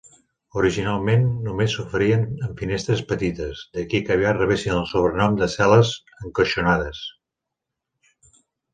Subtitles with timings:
[0.59, 7.07] Originalment, només s'oferien amb finestres petites, d'aquí que aviat rebessin el sobrenom de "cel·les encoixinades".